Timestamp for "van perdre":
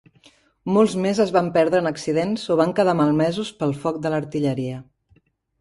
1.35-1.83